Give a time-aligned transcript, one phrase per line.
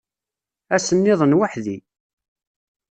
[0.75, 1.77] Ass-nniḍen weḥd-i.